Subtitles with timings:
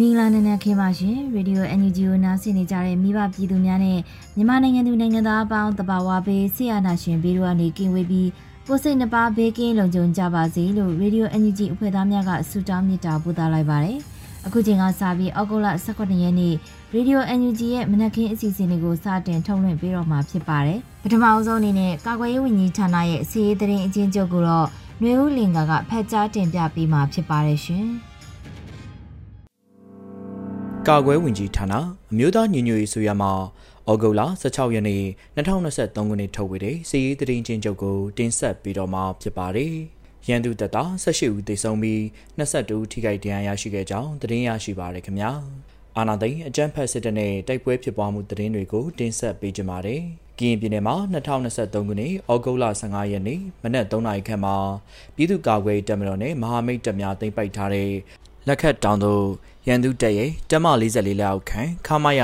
[0.00, 3.98] မင်္ဂလာနံနက်ခင်းပါရှင်ရေဒီယို NUG ကိုနားဆင်နေကြတဲ့မိဘပြည်သူများနဲ့
[4.36, 8.28] မြန်မာနိုင်ငံသူနိုင်ငံသားအပေါင်းတဘာဝဘေးဆရာနာရှင်ဘေးတို့ကနေကင်းဝေးပြီး
[8.68, 13.98] ကိုစိတ်နှပါဘေးကင်းလုံခြုံကြပါစေလို့ရေဒီယို NUG အဖွဲ့သားများကဆုတောင်းမေတ္တာပို့သလိုက်ပါတယ်
[14.46, 16.54] အခုချိန်ကစပြီးအောက်တိုဘာ18ရက်နေ့
[16.94, 24.66] ရေဒီယို NUG ရဲ့မနက်ခင်းအစီအစဉ်လေးကိုစတင်ထုတ်လွှင့်ပေးတော့မှာဖြစ်ပါတယ်ပထမအဆုံးအနေနဲ့ကာကွယ်ရေးဝန်ကြီးဌာနရဲ့စီးရေးသတင်းအချင်းချုပ်ကိုတော့
[25.00, 27.88] ຫນွေဦးလင်ကကဖက်ကြားတင်ပြပေးမှာဖြစ်ပါတယ်ရှင်။
[30.90, 31.74] ကာကွယ်ဝင်ကြီးဌာန
[32.12, 33.32] အမျိုးသားညီညွတ်ရေးဆိုရမှာ
[33.90, 35.02] ဩဂုတ်လ16ရက်နေ့
[35.36, 39.74] 2023ခုနှစ်ထုတ်ဝေတဲ့စီးရီးသတင်းချင်းချုပ်ကိုတင်ဆက်ပြီးတော့မှာဖြစ်ပါတယ်။
[40.28, 42.00] ရန်သူတပ်သား18ဦးသေဆုံးပြီး
[42.38, 45.30] 22ဦးထိခိုက်ဒဏ်ရာရရှိခဲ့ကြောင်းသတင်းရရှိပါရခင်ဗျာ။
[45.96, 50.02] အာနာသိန်းအကြမ်းဖက်စစ်တပ်နဲ့တိုက်ပွဲဖြစ်ပွားမှုသတင်းတွေကိုတင်ဆက်ပေးကြပါမယ်။
[50.38, 54.56] ကရင်ပြည်နယ်မှာ2023ခုနှစ်ဩဂုတ်လ15ရက်နေ့မနက်3နာရီခန့်မှာ
[55.16, 57.90] ပြည်သူ့ကာကွယ်တပ်မတော်နဲ့မဟာမိတ်တပ်များသိမ်းပိုက်ထားတဲ့
[58.48, 59.24] လက်ခတ်တောင်သို့
[59.68, 62.20] ရန်သူတပ်ရဲ့တမ44လက်အောက်ခံခမာယ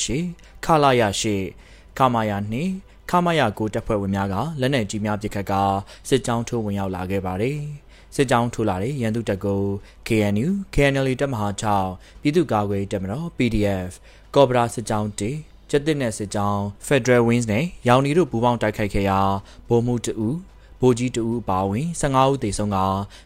[0.00, 1.02] 118ခလာယ
[1.50, 2.32] 8ခမာယ
[2.72, 5.62] 2ခမာယ9တပ်ဖွဲ့ဝင်များကလက်နက်ကြီးများပစ်ခတ်ကာ
[6.08, 7.58] စစ်ကြောင်းထိုးဝင်ရောက်လာခဲ့ပါတယ်။
[8.14, 9.62] စစ်ကြောင်းထိုးလာတဲ့ရန်သူတပ်ကို
[10.08, 13.90] KNU KNL တပ်မဟာ6ပြည်သူ့ကာကွယ်တပ်မတော် PDF
[14.34, 15.30] ကော့ဘရာစစ်ကြောင်းတေ
[15.70, 19.20] ကျက်တစ်နဲ့စစ်ကြောင်း Federal Wings နဲ့ရောင်နီတို့ပူးပေါင်းတိုက်ခိုက်ခဲ့ရာ
[19.68, 20.36] ဗိုလ်မှူးတဦး
[20.80, 22.78] ဗိုလ်ကြီးတဦးအပါအဝင်15ဦးသေဆုံးက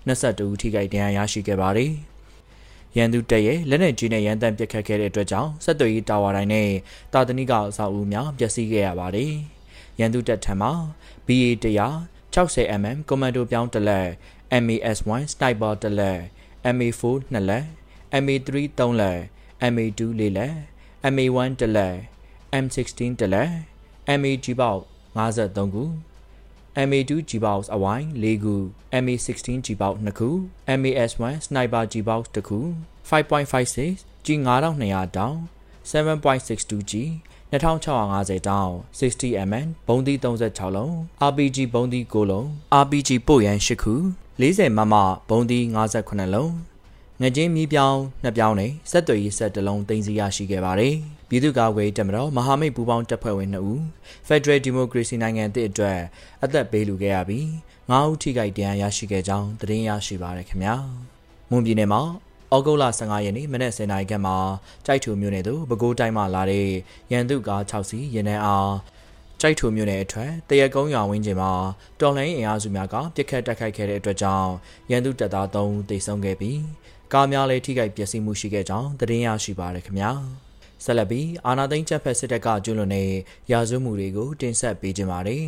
[0.08, 1.92] 22ဦးထိခိုက်ဒဏ်ရာရရှိခဲ့ပါတယ်။
[2.96, 6.68] ရန်သူတပ်ရဲ့လက်နက်ကြီးနဲ့ရန်တမ်းပစ်ခတ်ခဲ့တဲ့အတွက်ကြောင့်ဆက်သွယ်ရေးတာဝါတိုင်းနဲ့
[7.12, 9.32] တာတနိကအဆောက်အဦများပျက်စီးခဲ့ရပါတယ်။
[10.00, 10.72] ရန်သူတပ်ထံမှာ
[11.26, 14.08] BA 100 60mm ကွန်မန်ဒိုပြောင်းတစ်လက်
[14.64, 16.18] MAS1 sniper တစ်လက်
[16.74, 17.64] MA4 နှစ်လက်
[18.22, 19.18] MA3 3လက်
[19.72, 20.54] MA2 ၄လက်
[21.14, 21.94] MA1 တစ်လက်
[22.64, 23.50] M16 တစ်လက်
[24.20, 24.80] MAG ပေါက်
[25.16, 25.84] 53ခု
[26.88, 28.54] MA2 G-Box အဝိုင်း၄ခု
[29.02, 30.28] MA16 G-Box 2ခု
[30.80, 32.58] MAS1 Sniper G-Box 1ခု
[33.10, 35.36] 5.56 G9200 တောင်
[35.90, 36.92] 7.62G
[37.52, 39.54] 2650တောင် 60mm
[39.88, 40.92] ဘုံသီး36လုံး
[41.28, 42.46] RPG ဘုံသီး9လုံး
[42.82, 43.94] RPG ပို့ရန်8ခု
[44.40, 44.94] 40မမ
[45.28, 45.62] ဘုံသီး
[46.00, 46.52] 58လုံး
[47.20, 50.96] ငကြင်းမီးပြောင်းနှစ်ပြောင်းနဲ့စက်သွေးရေးဆက်တလုံးတင်စီရရှိခဲ့ပါတယ်။
[51.28, 53.80] ပြည်သူ့ကာကွယ်တပ်မတော်မဟာမိတ်ပူးပေါင်းတပ်ဖွဲ့ဝင်2ဦး
[54.28, 55.98] Federal Democracy နိုင်ငံတည်အတွက်
[56.44, 57.46] အသက်ပေးလူခဲ့ရပြီး
[57.90, 60.74] 9ဦးထိခိုက်ဒဏ်ရာရရှိခဲ့ကြောင်းသတင်းရရှိပါရခင်ဗျာ။
[61.50, 62.02] မွန်ပြည်နယ်မှာ
[62.54, 64.36] ဩဂုတ်လ15ရက်နေ့မနက်10:00နာရီခန့်မှာ
[64.86, 66.68] ကြိုက်ထူမြို့နယ်သို့ပဲခူးတိုင်းမှလာတဲ့
[67.12, 68.72] ရန်သူကား6စီးရင်းနှန်းအား
[69.40, 71.52] ကြိုက်ထူမြို့နယ်အထွတ်တရကုန်းရွာဝင်းကျင်မှာ
[72.00, 74.50] တော်လိုင်းအင်အားစုများကပြစ်ခတ်တိုက်ခိုက်ခဲ့တဲ့အတွက်ကြောင့်
[74.90, 76.60] ရန်သူတပ်သား3ဦးသေဆုံးခဲ့ပြီး
[77.12, 80.10] ကားများလည်းထိခိုက်ပျက်စီးမှုရှိခဲ့ကြောင်းသတင်းရရှိပါရခင်ဗျာ
[80.84, 83.10] ဆက်လက်ပြီးအာနာသိန်းချက်ဖက်စစ်တပ်ကကျွလွန်တဲ့
[83.52, 85.46] ရာဇဝမှုတွေကိုတင်ဆက်ပေးကြပါမယ်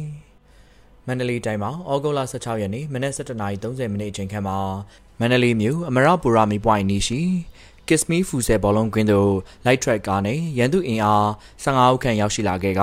[1.06, 4.58] မန္တလေးတိုင်းမှာဩဂုတ်လ16ရက်နေ့မနက်7:30မိနစ်အချိန်ခန့်မှာ
[5.20, 7.20] မန္တလေးမြို့အမရပူရာမီပွိုင်နီရှိ
[7.88, 9.32] Kiss Me ဖူဆယ်ဘောလုံးကွင်းသို့
[9.66, 11.26] light track ကားနဲ့ရန်သူအင်အား
[11.64, 12.82] 15ဦးခန့်ရောက်ရှိလာခဲ့က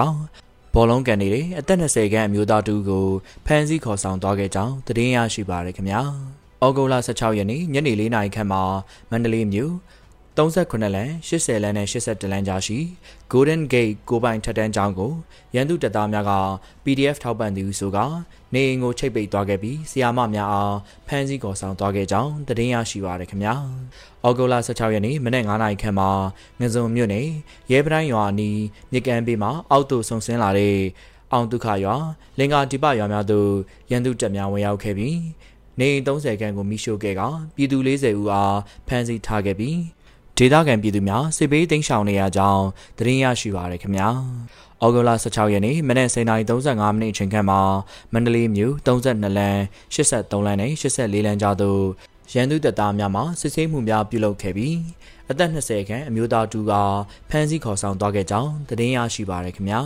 [0.73, 3.07] ဘောလုံးကန်နေတဲ့အသက်20ခန့်အမျိုးသားတူကို
[3.45, 6.01] ဖမ်းဆီးခေါ်ဆောင်သွားခဲ့ကြောင်းသတင်းရရှိပါရခင်ဗျာ။
[6.65, 8.61] ဩဂုတ်လ16ရက်နေ့ညနေ4နာရီခန့်မှာ
[9.09, 9.73] မန္တလေးမြို့
[10.37, 12.77] 38လမ်း80လမ်းနဲ့81လမ်းကြားရှိ
[13.31, 15.11] Golden Gate ကိုပိုင်ထက်တန်းကျောင်းကို
[15.55, 16.31] ရန်သူတပ်သားများက
[16.83, 17.97] PDF ထောက်ပံ့သူဆိုက
[18.53, 20.75] နေအိမ်ကိုချိတ်ပိတ်သွားခဲ့ပြီးဆီယာမများအား
[21.07, 23.53] ဖမ်းဆီးခေါ်ဆောင်သွားခဲ့ကြောင်းသတင်းရရှိပါရခင်ဗျာ။
[24.25, 26.09] ဩဂုတ်လ16ရက်နေ့မနက်9နာရီခန့်မှာ
[26.59, 27.27] ငစုံမြို့နယ်
[27.71, 28.59] ရဲပတိုင်းရွာနီး
[28.91, 30.77] မြကမ်းဘေးမှာအောက်သို့ဆုံဆင်းလာတဲ့
[31.31, 31.95] အောင်ဒုက္ခရွာ
[32.37, 33.49] လင်္ကာတိပရွာများသို့
[33.91, 35.17] ရန်သူတပ်များဝင်ရောက်ခဲ့ပြီး
[35.79, 37.21] နေ30ခန်းကိုမိရှို့ခဲ့က
[37.55, 38.57] ပြည်သူ40ဦးအား
[38.87, 39.77] ဖမ်းဆီးထားခဲ့ပြီး
[40.37, 42.65] ဒေသခံပြည်သူများစစ်ဘေးတိမ်းရှောင်နေရကြောင်း
[42.97, 44.09] သတင်းရရှိပါရခင်ဗျာ
[44.83, 47.59] ဩဂုတ်လ16ရက်နေ့မနက်09:35မိနစ်အချိန်ခန့်မှာ
[48.13, 49.59] မန္တလေးမြို့32လမ်း
[49.95, 51.81] 83လမ်းနဲ့84လမ်းကြားသို့
[52.33, 54.77] ရန်သူတပ်သားများမှစစ်ဆေးမှုများပြုလုပ်ခဲ့ပြီး
[55.31, 56.73] အသက်20ခန့်အမျိုးသားတူက
[57.29, 59.81] ဖမ်းဆီးခေါ်ဆောင်သွားခဲ့ကြောင်းသတင်းရရှိပါရခင်ဗျာ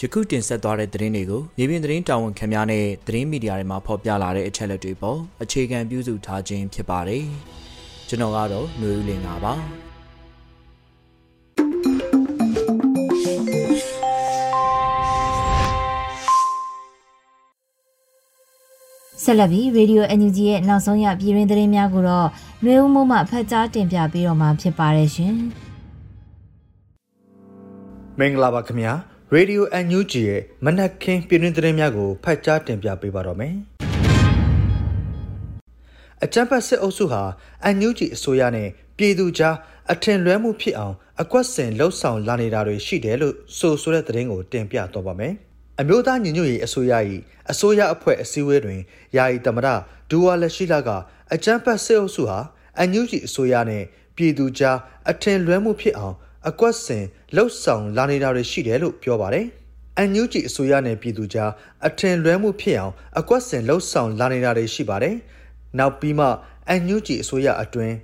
[0.00, 7.24] ယခုတင်ဆက်သွားတဲ့သတင်းတွေကိုမြေပြင်သတင်းတာဝန်ခံများနဲ့သတင်းမီဒီယာတွေမှာဖော်ပြလာတဲ့အချက်အလက်တွေပေါ်အခြေခံပြုစုထားခြင်းဖြစ်ပါတယ်
[8.08, 9.54] ကျွန်တော်ကတော့ຫນွေဦးလင်ပါ
[19.24, 22.28] ဆက်လက်ပြီးရေဒီယို NUG ရဲ့နောက်ဆုံးရပြည်တွင်းသတင်းများကိုတော့
[22.62, 25.34] ຫນွေဦးမိုးမှဖတ်ကြားတင်ပြပေးတော့မှာဖြစ်ပါတယ်ရှင်။
[28.18, 28.92] မင်္ဂလာပါခင်ဗျာ။
[29.36, 33.54] Radio NUG ရဲ့မနက်ခင်းပြည်တွင်းသတင်းများကိုဖတ်ကြားတင်ပြပေးပါတော့မယ်။
[36.24, 37.22] အကြံဖတ်စစ်အုပ်စုဟာ
[37.76, 39.56] NUG အစိုးရနဲ့ ပြည်သူကြား
[39.92, 45.32] အထင်လွဲမှုဖြစ်အောင်အကွက်စင်လှုပ်ဆောင်လာနေတာတွေရှိတယ်လို့ဆိုဆိုတဲ့သတင်းကိုတင်ပြတော့ပါမယ်။
[45.80, 46.92] အမျိုးသားညီညွတ်ရေးအစိုးရ၏
[47.50, 48.80] အစိုးရအဖွဲ့အစည်းအဝေးတွင်
[49.16, 49.68] ယာယီသမ္မတ
[50.10, 50.90] ဒူဝါလက်ရှိလာက
[51.34, 52.38] အကြမ်းဖက်စစ်အုပ်စုဟာ
[52.78, 53.84] အန်ယူဂျီအစိုးရနဲ့
[54.16, 54.78] ပြည်သူကြား
[55.10, 56.16] အထင်လွဲမှုဖြစ်အောင်
[56.48, 57.04] အကွက်စင်
[57.36, 59.46] လှုပ်ဆောင်လာနေတာတွေရှိတယ်လို့ပြောပါတယ်။
[59.98, 61.50] အန်ယူဂျီအစိုးရနဲ့ပြည်သူကြား
[61.86, 65.14] အထင်လွဲမှုဖြစ်အောင်အကွက်စင်လှုပ်ဆောင်လာနေတာတွေရှိပါတယ်။
[65.78, 66.26] နောက်ပြီးမှ
[66.68, 67.94] အန်ယူဂျီအစိုးရအတွင်း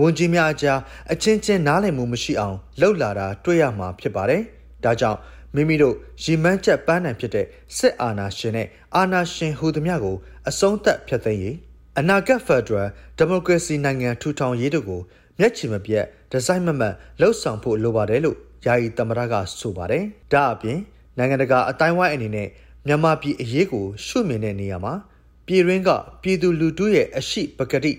[0.00, 0.78] ဝန်ကြီးများအကြား
[1.12, 4.42] အချင်းချင်းနားလည်မှုမရှိအောင်လှုပ်လာတာတွေ့ရမှာဖြစ်ပါတယ်။
[4.84, 5.18] ဒါကြောင့်
[5.54, 7.46] မိမိတို့ရီမန်းချက်ပန်းနံဖြစ်တဲ့
[7.76, 8.66] စစ်အာဏာရှင်နဲ့
[8.96, 10.16] အာဏာရှင်ဟူသည်များကို
[10.48, 11.56] အဆုံးသတ်ဖျက်သိမ်းရေး
[11.98, 15.00] အနာဂတ်ဖက်ဒရယ်ဒီမိုကရေစီနိုင်ငံထူထောင်ရေးတို့ကို
[15.38, 18.36] မျက်ခြေမပြတ်ဒီဇိုင်းမမတ်လှုပ်ဆောင်ဖို့လိုပါတယ်လို့
[18.66, 20.78] ယာယီသမ္မတကဆိုပါတယ်။ဒါအပြင်
[21.18, 22.48] နိုင်ငံတကာအတိုင်းဝိုင်းအနေနဲ့
[22.86, 24.94] မြန်မာပြည်အရေးကိုရှုမြင်တဲ့နေရာမှာ
[25.46, 25.90] ပြည်ရင်းက
[26.22, 27.92] ပြည်သူလူထုရဲ့အရှိပကတိ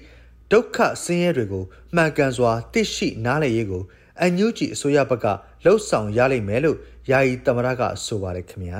[0.52, 1.64] ဒုက္ခဆင်းရဲတွေကို
[1.96, 3.84] မှန်ကန်စွာသိရှိနားလည်ရေးကို
[4.20, 5.26] အန်ယူဂျီအစိုးရဘက်က
[5.66, 6.78] လှုပ်ဆောင်ရလိမ့်မယ်လို့
[7.12, 8.80] ယာယီသမ္မတကဆိုပါတယ်ခင်ဗျာ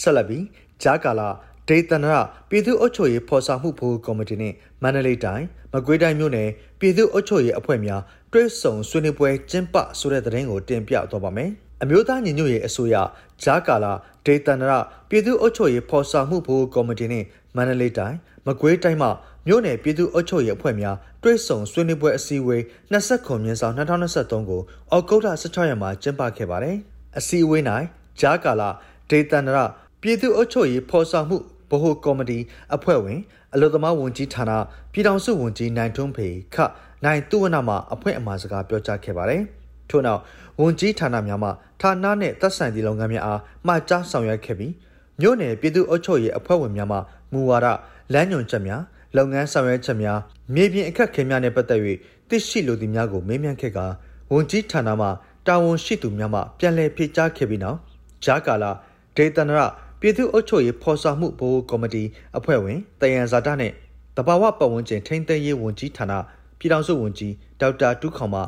[0.00, 0.44] ဆက်လက်ပြီး
[0.82, 1.28] ဂျာကာလာ
[1.68, 2.16] ဒေသနာ
[2.48, 6.48] ပြည်သူ့အုပ်ချုပ်ရေးဖော်ဆောင်မှုဘိုးကော်မတီနဲ့မန္တလေးတိုင်းမကွေးတိုင်းမြို့နယ်
[6.80, 8.02] ပြည်သူ့အုပ်ချုပ်ရေးအဖွဲ့များ
[8.32, 11.50] တွဲဆုံဆွေးနွေးပွဲကျင်းပဆိုတဲ့သတင်းကိုတင်ပြသွားပါမယ်
[11.82, 12.96] အမျိုးသားညီညွတ်ရေးအစိုးရ
[13.42, 13.92] ဂျာကာလာ
[14.26, 17.24] ဒေသနာပြည်သူ့အုပ်ချုပ်ရေးဖော်ဆောင်မှုဘိုးကော်မတီနဲ့
[17.56, 19.10] မန္တလေးတိုင်းမကွေးတိုင်းမှာ
[19.46, 22.62] မြို့နယ်ပြည်သူ့အုပ်ချုပ်ရေးအဖွဲ့များတွဲဆုံဆွေးနွေးပွဲအစည်းအဝေး
[22.92, 26.76] 20ခုမြင်းဆောင်2023ကိုအောက်တိုဘာ16ရက်မှာကျင်းပခဲ့ပါတယ်။
[27.18, 27.62] အစည်းအဝေး၌
[28.20, 28.70] ဂျာကာလာ
[29.10, 29.58] ဒေသန္တရ
[30.02, 31.38] ပြည်သူ့အုပ်ချုပ်ရေးဖော်ဆောင်မှု
[31.70, 32.38] ဗဟိုကော်မတီ
[32.74, 33.20] အဖွဲ့ဝင်
[33.54, 34.52] အလို့သမားဝန်ကြီးဌာန
[34.92, 36.56] ပြည်ထောင်စုဝန်ကြီးနိုင်ထွန်းဖေခ
[37.04, 39.42] နိုင်သူဝနမှအဖွဲ့အမှားစကားပြောကြားခဲ့ပါတယ်။
[39.90, 40.20] ထို့နောက်
[40.60, 41.50] ဝန်ကြီးဌာနများမှ
[41.80, 44.72] ဌာနနှင့်သက်ဆိုင်သည့်လုပ်ငန်းများအားမှာကြားဆောင်ရွက်ခဲ့ပြီး
[45.20, 46.98] မြို့နယ်ပြည်သူ့အုပ်ချုပ်ရေးအဖွဲ့ဝင်များမှ
[47.32, 47.66] မူဝါဒ
[48.12, 48.82] လမ်းညွှန်ချက်များ
[49.16, 50.18] လုပ်ငန်းဆောင်ရွက်ချက်များ
[50.54, 51.80] မြေပြင်အခက်အခဲများနဲ့ပတ်သက်၍
[52.28, 53.86] သိရှိလိုသူများကိုမေးမြန်းခဲ့ကာ
[54.32, 55.08] ဝန်ကြီးဌာနမှ
[55.46, 57.78] တာဝန်ရှိသူများမှပြန်လည်ဖြေကြားခဲ့ပြီးနောက်
[58.24, 58.70] ဂျာကာလာ
[59.16, 59.60] ဒေသနရ
[60.00, 62.02] ပြည်သူ့အုပ်ချုပ်ရေးဖော်ဆောင်မှုဘိုးကော်မတီ
[62.38, 63.72] အဖွဲ့ဝင်တယံဇာတနဲ့
[64.16, 66.12] တဘာဝပတ်ဝန်းကျင်ထိန်းသိမ်းရေးဝန်ကြီးဌာန
[66.58, 68.42] ပြည်ထောင်စုဝန်ကြီးဒေါက်တာတူးခေါင်မှ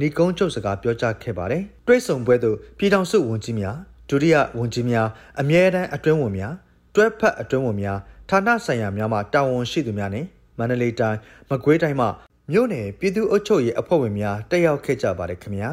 [0.00, 3.76] နေကုန်းချုပ်စကားပြောကြားခဲ့ပါတယ်။တွဲဆုံပွဲသို့ပြည်ထောင်စုဝန်ကြီးများ
[4.08, 5.08] ဒုတိယဝန်ကြီးများ
[5.40, 6.54] အမြဲတမ်းအတွင်းဝန်များ
[6.94, 7.98] တွဲဖက်အတွင်းဝန်များ
[8.30, 10.26] ဌာနဆိုင်ရာများမှတာဝန်ရှိသူများနဲ့
[10.58, 11.18] မန္တလေးတိုင်း
[11.50, 12.06] မကွေးတိုင်းမှ
[12.50, 15.70] မြို့နယ်ပြည်သူ့အုပ်ချုပ်ရေးအဖွဲ့ဝင်များတက်ရောက်ခဲ့ကြပါတယ်ခင်ဗျာ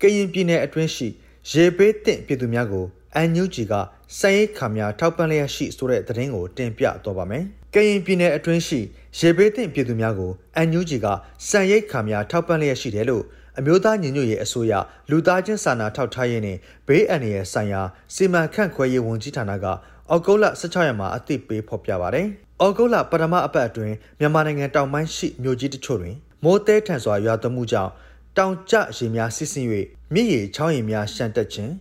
[0.00, 1.08] ကရင်ပြည်နယ်အတွင်းရှိ
[1.50, 2.84] ရေဘေးတင့်ပြည်သူများကို
[3.16, 3.74] အန်ယူဂျီက
[4.18, 7.44] စံရိတ်ခါများထောက်ပံ့လျက်ရှိဆိုတဲ့သတင်းကိုတင်ပြတော့ပါမယ်။
[7.74, 8.80] ကရင်ပြည်နယ်အတွင်းရှိ
[9.18, 11.06] ရေဘေးတင့်ပြည်သူများကိုအန်ယူဂျီက
[11.48, 13.24] စံရိတ်ခါများထောက်ပံ့လျက်ရှိတယ်လို့
[13.58, 14.72] အမျိုးသားညီညွတ်ရေးအစိုးရ
[15.10, 17.82] လူသားချင်းစာနာထောက်ထားရေးနဲ့ဘေးအန္တရာယ်ဆိုင်ရာ
[18.14, 19.66] စီမံခန့်ခွဲရေးဝန်ကြီးဌာနက
[20.10, 22.26] အောက်တိုဘာ16ရက်မှာအသိပေးဖော်ပြပါတယ်။
[22.60, 27.90] အောက်တိုဘာပထမအပတ်အတွင်းမြန်မာနိုင်ငံတောင်ပိုင်းရှိမြို့ကြီးတချို့တွင်မိုးတဲထန်စွာရွာသွန်းမှုကြောင့်
[28.36, 29.68] တောင်ကျရေများဆစ်ဆင်း၍
[30.14, 31.72] မြစ်ရေချောင်းရေများရှမ်းတက်ခြင်း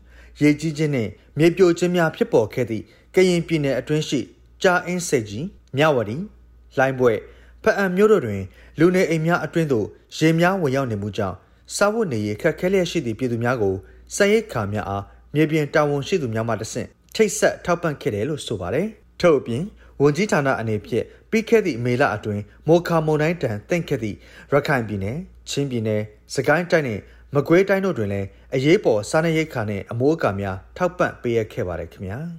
[0.42, 2.84] ရေကြီးခြင်းနှင့်မြေပြိုခြင်းများဖြစ်ပေါ်ခဲ့သည့်
[3.16, 4.20] ကရင်ပြည်နယ်အတွင်းရှိ
[4.64, 5.46] ကြာအင်းစိတ်ကြီး
[5.78, 6.18] မြဝတီ
[6.78, 7.14] လိုင်းပွဲ
[7.64, 8.42] ဖအံမြို့တို့တွင်
[8.80, 9.86] လူနေအိမ်များအတွင်းသို့
[10.18, 11.38] ရေများဝင်ရောက်နေမှုကြောင့်
[11.76, 13.76] စားဝတ်နေရေးခက်ခဲလျက်ရှိသည့်ပြည်သူများကို
[14.16, 16.90] စံရိတ်ခါများအားမြေပြင်တာဝန်ရှိသူများမှတဆင့်
[17.22, 18.88] ထိတ်ဆက်ထောက်ပံ့ခဲ့တယ်လို့ဆိုပါတယ်။
[19.22, 19.64] ထို့အပြင်
[20.02, 24.18] ဝန်ကြီးဌာနအနေဖြင့်ပြီးခဲ့သည့်မေလအတွင်းမိုခါမုန်တိုင်းတန်တင့်ခဲ့သည့်
[24.52, 25.18] ရခိုင်ပြည်နယ်
[25.50, 26.02] ချင်းပြည်နယ်
[26.34, 27.00] စကိုင်းတိုင်းနဲ့
[27.36, 32.18] မကွေးတိုင်းတို့တွင်လည်းအရေးပေါ်စားနပ်ရိက္ခာနဲ့အမိုးအကာများထောက်ပံ့ပေးရခဲ့ပါတယ်ခင်ဗျာ။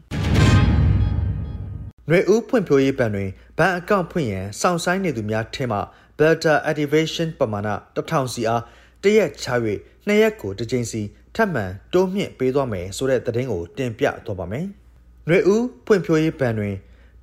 [2.06, 5.78] ຫນွေဦးဖွံ့ဖြိုးရေးဘဏ်တွင်ဘဏ်အကောင့်ဖွင့်ရန်စောင့်ဆိုင်းနေသူများထဲမှ
[6.18, 8.62] Beta Activation ပမာဏ1000စီအား
[9.02, 9.46] တရက်ချ၍
[10.06, 11.02] နှစ်ရက်ကိုတစ်ကြိမ်စီ
[11.36, 14.66] ထပ်မံတိုးမြင့်ပေးသွားမယ်ဆိုတဲ့သတင်းကိုတင်ပြသွားပါမယ်။
[15.28, 16.74] နှွေဦးဖွံ့ဖြိုးရေးဘဏ်တွင်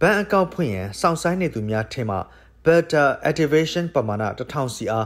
[0.02, 2.18] ဘဏ်အကောင့်ဖွင့်ရန်စောင့်ဆိုင်းနေသူများထင်မှ
[2.66, 5.06] Beta Activation ပမာဏ1000 CR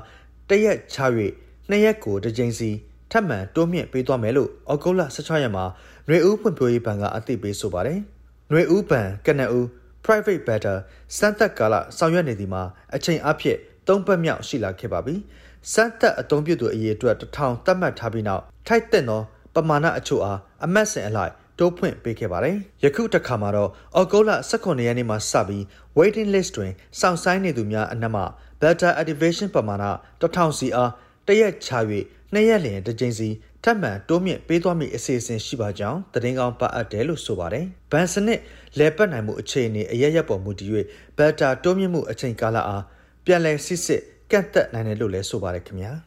[0.50, 0.98] တရက်ချ၍
[1.70, 2.70] နှစ်ရက်ကိုတစ်ကြိမ်စီ
[3.12, 5.66] ထပ်မံတိုးမြင့်ပေးသွားမယ်လို့ဩဂုတ်လ16ရက်မှာ
[6.08, 8.00] နှွေဦးဖွံ့ဖြိုးရေးဘဏ်ကအသိပေးဆိုပါတယ်။
[8.52, 9.60] နှွေဦးဘဏ်ကနအူ
[10.06, 10.78] private better
[11.18, 12.64] စမ်းသပ်ကာလဆောင်ရွက်နေသည်မှာ
[12.96, 15.16] အချိန်အဖြစ်၃ပတ်မြောက်ရှိလာခဲ့ပါပြီ။
[15.70, 19.22] စံသက်အသုံးပြုသူအရေအတွက်တစ်ထောင်သတ်မှတ်ထားပြီးနောက်ထိုက်တဲ့သော
[19.56, 25.64] ပမာဏအချို့အားအမတ်စင်အလိုက်တိုးဖွင့်ပေးခဲ့ပါတယ်။ယခုတစ်ခါမှာတော့အော်ဂိုလာ18ရက်နေ့မှာစပြီး
[25.98, 28.24] waiting list တွင်စောင့်ဆိုင်းနေသူများအနက်မှ
[28.62, 29.86] beta activation ပမာဏ
[30.22, 30.92] 1000စီအား
[31.28, 31.70] တရက်ချ၍
[32.34, 33.30] နှစ်ရက်လျင်တစ်ကြိမ်စီ
[33.64, 38.40] ထပ်မံတိုးမြင့်ပေးသွားမည့်အစီအစဉ်ရှိပါကြောင်းသတင်းကောင်းပါအပ်တယ်လို့ဆိုပါတယ်။ဘန်စနစ်
[38.80, 40.70] လဲပတ်နိုင်မှုအခြေအနေအရရက်ပေါ်မူတည်၍
[41.18, 42.84] ဘတ်တာတိုးမြင့်မှုအချိန်ကာလအား
[43.26, 45.92] ပြန်လည်စစ်စစ် ကန့်သက်နိုင်တယ်လို့လည်းဆိုပါတယ်ခင်ဗျာ။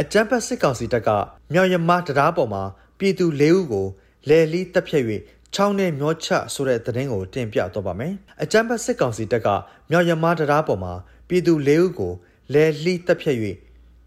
[0.00, 1.08] အကြံပတ်စစ်ကောင်စီတပ်က
[1.52, 2.62] မြောက်ရမတရားပေါ်မှာ
[2.98, 3.86] ပြည်သူ၄ဦးကို
[4.28, 5.04] လဲလီတပ်ဖြတ်၍
[5.54, 9.48] ချောင်းနဲ့မျောချဆိုတဲ့သတင်းကိုတင်ပြတော့ပါမယ်။အကြံပတ်စစ်ကောင်စီတပ်က
[9.90, 10.92] မြောက်ရမတရားပေါ်မှာ
[11.28, 12.12] ပြည်သူ၄ဦးကို
[12.54, 13.36] လဲလီတပ်ဖြတ်၍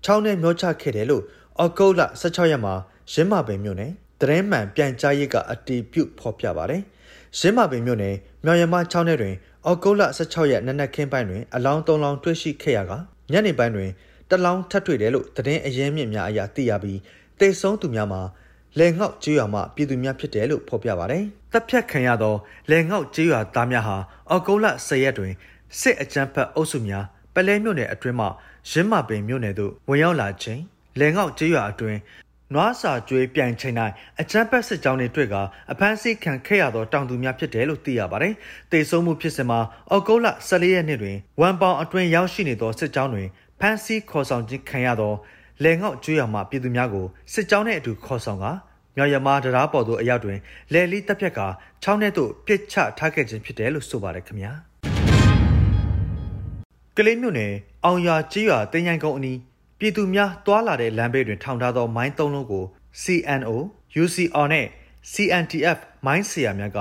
[0.06, 1.24] ချောင်းနဲ့မျောချခဲ့တယ်လို့
[1.60, 2.74] အော်ဂုတ်လ16ရက်မှာ
[3.14, 6.82] ရင်းမာပင်မြို့နယ်တရင်မှန်ပြန်ကြားရေးကအတီးပြုတ်ဖော်ပြပါတယ်။
[7.40, 9.36] ရင်းမာပင်မြို့နယ်မြောင်ရမ6နယ်တွင်
[9.68, 12.92] အော်ဂုတ်လ16ရက်နနက်ခင်းပိုင်းတွင်အလောင်း3လောင်းတွေ့ရှိခဲ့ရက
[13.32, 13.90] ညနေပိုင်းတွင်
[14.30, 17.00] တလောင်းထပ်တွေ့တယ်လို့သတင်းအရင်းမြစ်များအရသိရပြီး
[17.40, 18.22] တေဆုံးသူများမှာ
[18.80, 22.36] လေငေါက်ကျေးရွာမှပြည်သူများဖြစ်တယ်လို့ဖော်ပြပါတယ်။တပ်ဖြတ်ခံရသော
[22.70, 23.98] လေငေါက်ကျေးရွာသားများဟာ
[24.30, 25.34] အော်ဂုတ်လ10ရက်တွင်
[25.80, 28.28] စစ်အကြမ်းဖက်အုပ်စုများပလဲမြို့နယ်အတွင်းမှ
[28.72, 30.62] ရင်းမာပင်မြို့နယ်သို့ဝင်ရောက်လာခြင်း
[31.00, 32.00] လေငေါက်ကျေးရွာအတွင်း
[32.54, 35.36] နွားစာကျွေးပြိုင်ချိန်တိုင်းအချမ်းပတ်စစ်ကြောင်းတွေတွေ့က
[35.72, 38.34] အဖမ်းဆီးခံခဲ့ရသောတောင်သူများဖြစ်တယ်လို့သိရပါတယ်။
[38.72, 39.60] တေဆုံးမှုဖြစ်စဉ်မှာ
[39.92, 43.28] အောက်ကုလ14ရက်နေ့တွင်ဝမ်ပေါင်အတွင်းရောက်ရှိနေသောစစ်ကြောင်းတွင်
[43.60, 45.14] ဖမ်းဆီးခေါ်ဆောင်ခြင်းခံရသော
[45.64, 48.46] လေငေါက်ကျွေးရမှပြည်သူများကိုစစ်ကြောင်းနှင့်အတူခေါ်ဆောင်က
[48.96, 50.40] မြောက်ရမားတရားပေါ်သို့အရောက်တွင်
[50.74, 51.40] လယ်လီတပ်ဖြတ်က
[51.84, 54.52] ချောင်းထဲသို့ပြစ်ချထားခဲ့ခြင်းဖြစ်တယ်လို့ဆိုပါတယ်ခင်ဗျာ။
[56.98, 57.54] ကလေးမြို့နယ်
[57.86, 59.38] အောင်ရွာကြီးရွာတင်ញိုင်ကုန်းအနီး
[59.80, 62.66] ပြည်သူများတွာလာတဲ့လမ်းဘေးတွင်ထောင်ထားသောမိုင်းသုံးလုံးကို
[63.04, 63.52] CNO,
[64.04, 64.68] UCR နဲ့
[65.12, 66.80] CNTF မိုင်းဆရာများက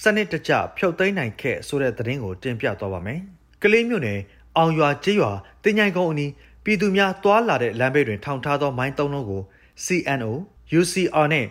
[0.00, 3.20] စနစ်တကျဖြုတ်သိမ်းနိုင်ခဲ့ဆိုတဲ့သတင်းကိုတင်ပြသွားပါမယ်။
[3.62, 4.20] ကလေးမြို့နယ်
[4.56, 5.32] အောင်ရွာကျေးရွာ
[5.64, 6.32] တင်ញိုင်ကုန်းအနီး
[6.64, 9.42] ပြည်သူများတွာလာတဲ့လမ်းဘေးတွင်ထောင်ထားသောမိုင်းသုံးလုံးကို
[9.84, 10.32] CNO,
[10.78, 11.46] UCR နဲ့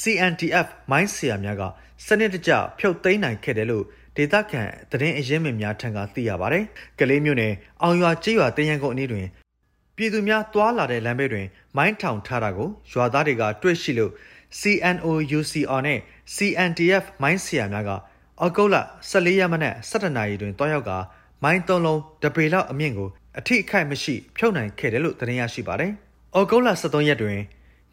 [0.00, 1.62] CNTF မိုင်းဆရာများက
[2.06, 3.84] စနစ်တကျဖြုတ်သိမ်းနိုင်ခဲ့တယ်လို့
[4.16, 6.64] ဒေသခံသတင်းအရင်းမြစ်များထံကသိရပါတယ်။
[6.98, 9.26] ကလေးမြို့နယ်အောင်ရွာကျေးရွာတင်ញံကုန်းအနီးတွင်
[9.96, 11.46] ပြည်သူများတွာလာတဲ့လမ်းဘေးတွင်
[11.76, 14.12] မိုင်းထောင်ထားတာကိုရွာသားတွေကတွေ့ရှိလို့
[14.60, 15.98] CNOUCR နဲ့
[16.34, 17.90] CNTF မိုင်းဆရာများက
[18.40, 18.76] အောက်ကုတ်လ
[19.10, 20.90] 14ရက်မနက်7:00နာရီတွင်တွားရောက်က
[21.42, 23.08] မိုင်းသုံးလုံးတပေလောက်အမြင့်ကို
[23.38, 25.92] အထိအခိုက်မရှိ ဖြုတ်နိုင်ခဲ့တယ်လို့သတင်းရရှိပါတယ်။
[26.34, 27.38] အောက်ကုတ်လ23ရက်တွင်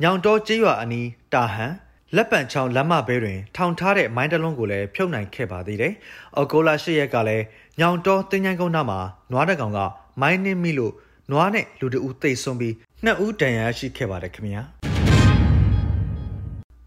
[0.04, 1.74] ညောင်တော်ကျေးရွာအနီးတာဟန်
[2.16, 5.94] လက်ပံချောင်းလမ်းမဘဲတွင် ထောင်ထားတဲ့မိုင်းတလုံးကိုလည်းဖြုတ်နိုင်ခဲ့ပါသေးတယ်။
[6.36, 7.44] အော်ဂိုလာ၈ရက်ကလည်း
[7.80, 9.00] ညောင်တော်တင်းញိုင်းကုန်းနားမှာ
[9.32, 9.80] နွားတကောင်က
[10.22, 10.94] မိုင်းနင်းမိလို့
[11.32, 14.62] နွားနဲ့လူတအူသိဆုံးပြီးနှစ်ဦးဒဏ်ရာရှိခဲ့ပါတယ်ခင်ဗျာ။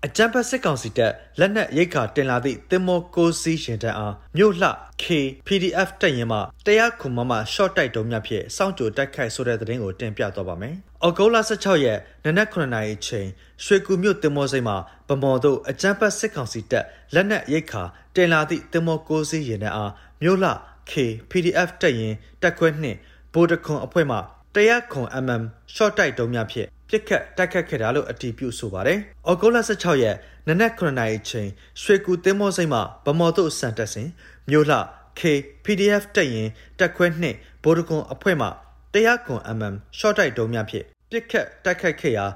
[0.06, 4.70] အကြံဖက်စစ်ကောင်စီတပ်လက်နက်ရိတ်ခါတင်လာသည့်တင်မောကိုစီရှင်တန်းအားမြို့လှ
[5.02, 5.04] K
[5.46, 13.28] PDF တက်ရင်မှတရားခုမမ short တိုက်တုံးမြဖြင့်စောင့်ကြိုတိုက်ခိုက်ဆိုတဲ့သတင်းကိုတင်ပြသွားပါမယ်။အော်ဂိုလာ16ရက်နနက်9နာရီချိန်
[13.64, 14.76] ရွှေကူမြို့တင်မောစိတ်မှာ
[15.08, 16.84] ဗမော်တို့အကြံဖက်စစ်ကောင်စီတပ်
[17.14, 17.82] လက်နက်ရိတ်ခါ
[18.16, 20.52] တင်လာသည့်တင်မောကိုစီရင်တန်းအားမြို့လှ
[20.90, 20.92] K
[21.30, 22.98] PDF တက်ရင်တက်ခွဲနှင့်
[23.32, 24.18] ဗိုလ်တခွန်အဖွဲ့မှ
[24.54, 25.42] တရားခွန် MM
[25.74, 30.16] short တိုက်တုံးမြဖြင့်ပြစ်ခတ်တိုက်ခတ်ခဲ့တာလို့အတည်ပြုဆိုပါတယ်။အော်ဂိုလာ16ရက်
[30.48, 31.48] နနက်9နာရီချိန်
[31.82, 34.08] ရွှေကူတင်းမောစိတ်မှဗမော်တို့စံတက်စဉ်
[34.50, 34.78] မြို့လှ
[35.18, 35.20] K
[35.64, 38.48] PDF တက်ရင်တက်ခွဲနှင့်ဗိုလ်တကွန်အဖွဲ့မှ
[38.94, 42.26] တရားခွန် MM short တိုက်တုံးများဖြင့်ပြစ်ခတ်တိုက်ခတ်ခဲ့ရာ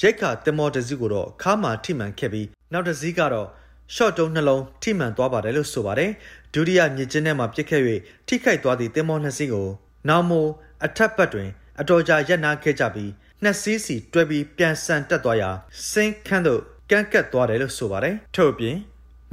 [0.00, 3.48] ရိတ်ခါတင်မောတစည်းကိုတော့ခါမာထိမှန်ခဲ့ပြီးနောက်တစည်းကတော့
[3.94, 6.10] short တုံးနှလုံးထိမှန်သွားပါတယ်လို့ဆိုပါတယ်
[6.54, 7.82] ဒုတိယမြစ်ကျင်းထဲမှာပြစ်ခတ်၍
[8.28, 9.68] ထိခိုက်သွားသည့်တင်မောနှစ်စီးကို
[10.08, 10.46] နောက်မို
[10.84, 11.50] အထက်ဘက်တွင်
[11.80, 13.10] အတော်ကြာရပ်နားခဲ့ကြပြီး
[13.42, 15.50] နှစ်စီးစီတွဲပြီးပြန်ဆန်တက်သွားရာ
[15.90, 18.76] စင်းခန်းသို့ကန့်ကတ်သွားတယ်လို့ဆိုပါတယ်ထို့အပြင်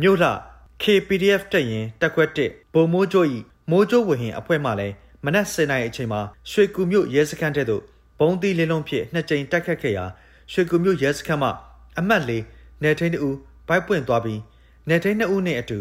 [0.01, 0.31] မြို့လှ
[0.83, 3.39] KPDF တက်ရင်တက်ခွက်တစ်ဗိုလ်မိုးကျိုးဤ
[3.71, 4.95] မိုးကျိုးဝဟင်အဖွဲ့မှလည်း
[5.25, 6.21] မနက်7:00နာရီအချိန်မှာ
[6.51, 7.83] ရွှေကူမြို့ရဲစခန်းထဲသို့
[8.19, 10.05] ဘုံသီးလေးလုံးဖြင့်နှစ်ကြိမ်တက်ခတ်ခဲ့ရာ
[10.51, 11.49] ရွှေကူမြို့ရဲစခန်းမှ
[11.99, 12.31] အမှတ်၄
[12.83, 14.39] နယ်ထိန်2ဦးဘိုက်ပွင့်သွားပြီး
[14.87, 15.79] နယ်ထိန်2ဦးနဲ့အတူ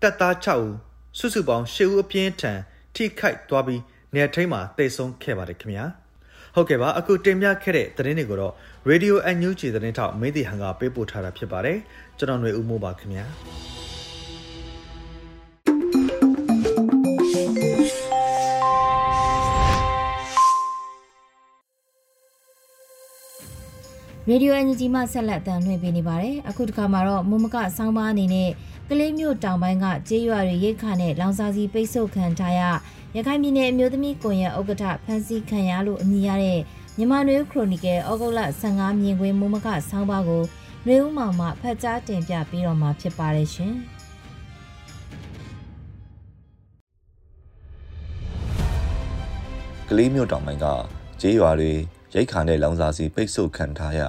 [0.00, 0.74] တပ်သား6ဦး
[1.18, 2.58] စုစုပေါင်း10ဦးအပြင်းထန်
[2.94, 3.82] ထိခိုက်သွားပြီး
[4.14, 5.86] နယ်ထိန်မှာတိတ်ဆုံးခဲ့ပါတယ်ခင်ဗျာ။
[6.54, 8.52] ဟုတ်ကဲ့ပါအခုတင်ပြခဲ့တဲ့သတင်းတွေကိုတော့
[8.90, 11.78] Radio NUG သတင်းထောက်မင်းတီဟန်ကပေးပို့ထားတာဖြစ်ပါတယ်
[12.18, 13.26] ကျွန်တော်ຫນွေဦးမိုးပါခင်ဗျာ
[24.28, 28.50] ရေဒီယိုအန်ဂျီမှဆက်လက်အသံလွှင့်ပေးနေပါတယ်အခုတစ်ခါမှာတော့မုံမကဆောင်းပါအနေနဲ့
[28.88, 32.60] ကလေးမြို့တောင်ပိုင်းကကျေးရွာတွေရိတ်ခါနဲ့လောင်စာစီပိတ်ဆို့ခံထားရ
[33.16, 36.60] ရခိုင်ပြည်နယ်အမျိုးသမီးကွန်ရက်ဥက္ကဋ္ဌဖန်စီခံရလို့အမည်ရတဲ့
[36.96, 40.42] မြန်မာနွေခရိုနီကယ်ဩဂုတ်လ15မြင်ကွင်းမုံမခဆောင်းပါးကို
[40.86, 43.74] နွေဦးမောင်မှဖတ်ကြားတင်ပြပေးတော့မှာဖြစ်ပါတယ်ရှင်။
[49.96, 50.66] လေးမြို့တောင်ပိုင်းက
[51.20, 51.72] ကျေးရွာတွေ
[52.14, 54.00] ရိတ်ခါနဲ့လောင်စာစီပိတ်ဆို့ခံထားရ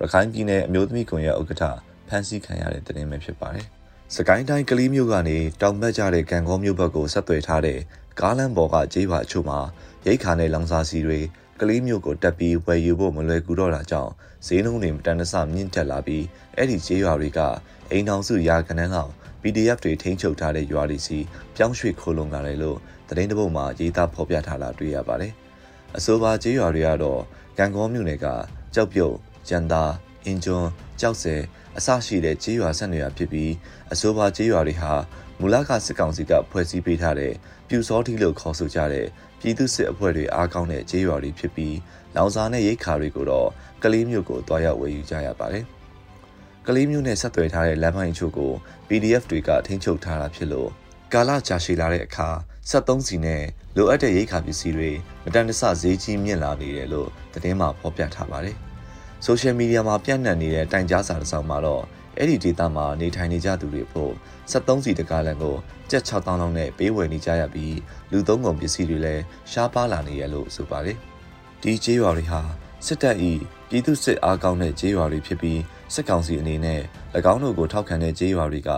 [0.00, 1.64] ရခိုင်ပြည်နယ်အမျိုးသမီးကွန်ရက်ဥက္ကဋ္ဌ
[2.08, 3.66] ဖမ်းဆီးခံရတဲ့တင်ပဲဖြစ်ပါတယ်။
[4.16, 7.78] စကိုင်းတိုင်းကလေးမြို့ကနေတောင်ဘက်ကျတဲ့ကံကောမြို့ဘက်ကိုဆက်သွယ်ထားတဲ့
[8.20, 9.58] ကားလမ်းပေါ်ကကျေးရွာအချို့မှာ
[10.06, 11.20] ရိတ်ခါနဲ့လောင်စာစီတွေ
[11.60, 14.12] ကလေးမြို့ကိုတက်ပြီးဝယ်ယူဖို့မလွယ်ကူတော့တာကြောင့်
[14.46, 16.24] ဈေးနှုန်းတွေတန်တဆမြင့်တက်လာပြီး
[16.56, 17.40] အဲ့ဒီကျေးရွာတွေက
[17.90, 19.12] အိမ်တော်စုရာခဏန်းလောက်
[19.42, 21.18] PDF တွေထိန်းချုပ်ထားတဲ့ရွာတွေစီ
[21.56, 25.32] ပြောင်းရွှေ့ခိုးလုံလာတယ်လို့သတင်းတပုတ်မှာရေးသားဖော်ပြထားတာတွေ့ရပါတယ်။
[25.96, 27.20] အဆိုပါကျေးရွာတွေကတော့
[27.58, 28.26] ကံကောမြို့နယ်က
[28.74, 29.14] ကြောက်ပြုတ်၊
[29.50, 29.82] ရန်သာ၊
[30.26, 30.68] အင်ကျွန်း၊
[31.00, 31.34] ကြောက်စဲ
[31.78, 33.52] အစရှိတဲ့ကျေးရွာဆက်နေရဖြစ်ပြီး
[33.92, 34.92] အဆိုပါကျေးရွာတွေဟာ
[35.40, 37.32] မူလကစစ်ကောင်စီကဖွဲ့စည်းပေးထားတဲ့
[37.68, 39.06] ပြူစောတိလို့ခေါ်ဆိုကြတဲ့
[39.40, 41.76] ပြည်သူစစ်အဖွဲ့တွေအားကောင်းတဲ့ကျေးရွာတွေဖြစ်ပြီး
[42.16, 43.48] လောင်စာနဲ့ရိတ်ခါတွေကိုတော့
[43.82, 45.64] ကလေးမျိုးကိုတွားရောက်ဝယ်ယူကြရပါတယ်။
[46.66, 48.52] ကလေးမျိုးနဲ့ဆက်သွယ်ထားတဲ့လမ်းပိုင်းချို့ကို
[48.88, 50.68] PDF တွေကထိန်းချုပ်ထားတာဖြစ်လို့
[51.12, 52.28] ကာလကြာရှည်လာတဲ့အခါ
[52.70, 53.42] 73စီနဲ့
[53.76, 54.90] လိုအပ်တဲ့ရိတ်ခါပစ္စည်းတွေ
[55.24, 58.56] မတန်တဆဈေးကြီးမြင့်လာနေတယ်လို့သတင်းမှာဖော်ပြထားပါတယ်။
[59.24, 61.84] ဆိုရှယ်မီဒီယာမှာပြန့်နှံ့နေတဲ့တိုင်ကြားစာတစ်စောင်မှာတော့
[62.18, 64.12] အဲ့ဒီဒေတာမှာနေထိုင်နေကြသူတွေဖို့
[64.50, 65.56] 73စီတကားလန်ကို
[65.90, 67.76] ကြက်6000လောက်နဲ့ပေးဝယ်နေကြရပြီး
[68.12, 70.96] လူသုံးကုန်ပစ္စည်းတွေလည်းရှားပါလာနေရလို့ဆိုပါတယ်။
[71.62, 72.40] ဒီကျေးရွာတွေဟာ
[72.86, 73.16] စစ်တပ်၏
[73.68, 75.60] ပြည်သူစစ်အားကောင်းတဲ့ကျေးရွာတွေဖြစ်ပြီး
[75.94, 76.80] စစ်ကောင်စီအနေနဲ့၎
[77.32, 78.70] င်းတို့ကိုထောက်ခံတဲ့ကျေးရွာတွေက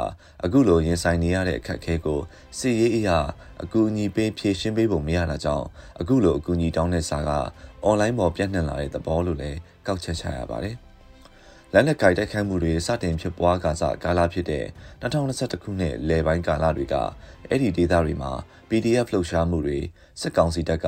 [0.45, 2.21] အခုလိုရင်ဆိုင်နေရတဲ့အခက်အခဲကို
[2.59, 3.19] စစ်ရေးအရာ
[3.63, 5.67] အကူအညီပေးဖြည့်ရှင်းပေးဖို့မရတာကြောင့်
[6.01, 7.31] အခုလိုအကူအညီတောင်းတဲ့စာက
[7.85, 10.77] အွန်လိုင်းပေါ်ပြန့်နှံ့လာတဲ့သဘောလို့လည်း ကောက်ချက်ချရပါတယ်။
[11.73, 14.65] လက်နက်ကိုက်တိုက်ခိုက်မှုတွေစတင်ဖြစ်ပွားကစားကာလဖြစ်တဲ့
[15.03, 16.95] 2021ခုနှစ်လယ်ပိုင်းကာလတွေက
[17.49, 18.33] အဲ့ဒီဒေသတွေမှာ
[18.69, 19.79] PDF လှုပ်ရှားမှုတွေ
[20.21, 20.87] စစ်ကောင်စီတပ်က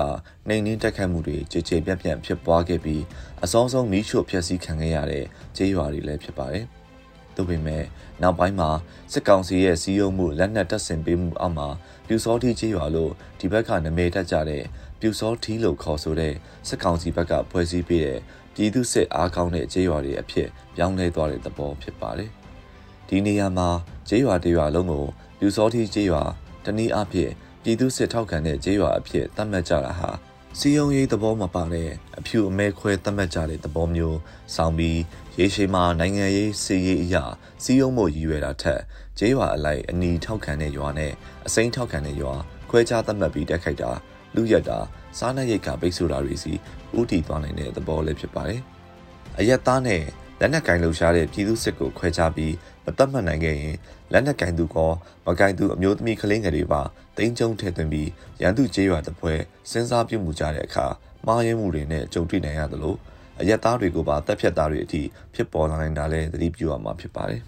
[0.48, 3.02] နှိမ်နင်းတိုက်ခိုက်မှုတွေကြေကြေပြန့်ပြန့်ဖြစ်ပွားခဲ့ပြီး
[3.44, 5.24] အစောဆုံးမီးရှို့ဖျက်ဆီးခံခဲ့ရတဲ့
[5.56, 6.66] ကျေးရွာတွေလည်းဖြစ်ပါတယ်။
[7.36, 7.84] သို့ပေမဲ့
[8.22, 8.70] နောက်ပိုင်းမှာ
[9.12, 11.68] စစ်ကောင်စီရဲ့စီးရုံးမှုလက်နက်တပ်ဆင်ပေးမှုအောက်မှာ
[12.06, 14.64] ပြူစောထီကျေးရွာလို့ဒီဘက်ကနမဲတက်ကြတဲ့
[15.00, 16.35] ပြူစောထီလို့ခေါ်ဆိုတဲ့
[16.68, 18.20] စစ်ကောင်စီဘက်ကဖွဲ့စည်းပေးတဲ့
[18.55, 22.31] ပြည်သူစစ်အားကောင်းတဲ့ကျေးရွာတွေအဖြစ်ပြောင်းလဲသွားတဲ့သဘောဖြစ်ပါတယ်။
[23.09, 23.69] ဒီနေရာမှာ
[24.09, 25.05] ကျေးရွာတရွာလုံးကို
[25.38, 26.23] ပြူစောထီကျေးရွာ
[26.64, 30.11] တနည်းအားဖြင့်ပြည်သူစစ်ထောက်ခံတဲ့ကျေးရွာအဖြစ်သတ်မှတ်ကြတာဟာ
[30.59, 34.19] စီယုံရေးသဘောမပါတဲ့အဖြူအမဲခွဲသတ်မှတ်ကြတဲ့သဘောမျိုး
[34.55, 35.01] ဆောင်းပြီး
[35.38, 37.25] ရေရှည်မှာနိုင်ငံရေးစီရေးအရာ
[37.62, 38.81] စီယုံမှုရည်ရွယ်တာထက်
[39.19, 41.12] ကျေးရွာအလိုက်အနီထောက်ခံတဲ့ရွာနဲ့
[41.47, 42.35] အစိမ်းထောက်ခံတဲ့ရွာ
[42.71, 43.90] ခွဲခြားသတ်မှတ်ပြီးတက်ခိုက်တာ
[44.37, 44.79] လူရက်တာ
[45.18, 46.53] စားနပ်ရိက္ခာပိတ်ဆို့တာတွေစီ
[46.99, 48.61] ဥတီသွားနိုင်တဲ့သဘောလည်းဖြစ်ပါတယ်။
[49.38, 50.03] အရက်သားနဲ့
[50.40, 53.77] လက်နက်ကင်လှူရှားတဲ့ပြည်သူစစ်ကိုခွဲခြားပြီးမတတ်မှတ်နိုင်ခဲ့ရင်
[54.12, 54.92] လက်နက်ကင်သူကော
[55.27, 56.83] မကင်သူအမျိုးသမီးကလေးငယ်တွေပါ
[57.16, 58.11] တင်းကျုံထဲသွင်းပြီး
[58.42, 59.35] ရန်သူကျေးရွာတစ်ပွဲ
[59.70, 60.87] စဉ်းစားပြုမှုကြတဲ့အခါ
[61.27, 62.97] မှားယွင်းမှုတွေနဲ့ကြုံတွေ့နိုင်ရသလို
[63.40, 65.03] အရက်သားတွေကိုပါတပ်ဖြတ်သားတွေအထိ
[65.35, 67.42] ဖြစ်ပေါ်လာနိုင်တာလည်းသတိပြုရမှာဖြစ်ပါတယ်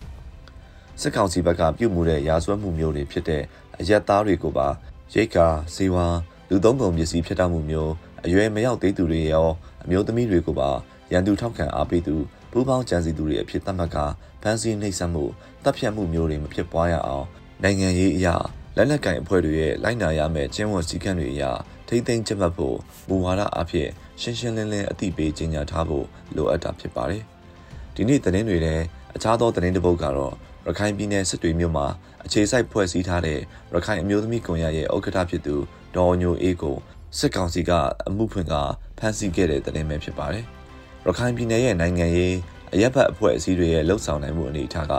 [1.00, 3.42] ။စစ်ကောင်စီဘက်ကပြုမှုတဲ့ရာဇဝတ်မှုမျိုးတွေဖြစ်တဲ့
[3.78, 4.68] အရက်သားတွေကိုပါ
[5.14, 6.06] ရိတ်ကာစေဝါ
[6.50, 7.92] လူသုံးကုန်ပစ္စည်းဖြစ်တတ်မှုမျိုး
[8.24, 9.48] အရွယ်မရောက်သေးသူတွေရော
[9.84, 10.70] အမျိုးသမီးတွေကိုပါ
[11.12, 12.16] ရန်သူထောက်ခံအားပေးသူ
[12.50, 13.96] ပူးပေါင်းကြံစည်သူတွေအဖြစ်သတ်မှတ်က
[14.42, 15.24] ဖမ်းဆီးနှိပ်စက်မှု
[15.64, 17.26] တပ်ဖြတ်မှုမျိုးတွေမဖြစ်ပွားရအောင်
[17.62, 18.34] နိုင်ငံရေးအရာ
[18.76, 21.44] လက်နက်ကင်အဖွဲ့တွေရဲ့လိုက်နာရမယ့်ကျင့်ဝတ်စည်းကမ်းတွေအရ
[21.88, 22.76] ထိမ့်သိမ်းကျင့်မှတ်ဖို့
[23.08, 23.88] မူဝါဒအဖြစ်
[24.20, 26.06] ရှင်းရှင်းလင်းလင်းအသိပေးကြေညာထားဖို့
[26.36, 27.22] လိုအပ်တာဖြစ်ပါတယ်။
[27.94, 28.74] ဒီနေ့သတင်းတွေထဲ
[29.16, 30.34] အခြားသောသတင်းတစ်ပုဒ်ကတော့
[30.66, 31.86] ရခိုင်ပြည်နယ်စစ်တွေမြို့မှာ
[32.24, 33.38] အခြေစိုက်ဖွဲ့စည်းထားတဲ့
[33.74, 35.56] ရခိုင်အမျိုးသမီးကွန်ရက်ရဲ့ဥက္ကဋ္ဌဖြစ်သူ
[35.96, 36.76] ဒေါ်ညိုအေးကို
[37.18, 37.70] စစ်ကောင်စီက
[38.08, 38.54] အမှုဖွင့်က
[38.98, 40.44] ဖမ်းဆီးခဲ့တဲ့သတင်းပဲဖြစ်ပါတယ်။
[41.06, 42.36] ရခိုင်ပြည်နယ်ရဲ့နိုင်ငံရေး
[42.74, 44.94] အရက်ဘတ်အဖွဲ့အစည်းတွေရဲ့လှုပ်ဆောင်နိုင်မှုအနေအထားက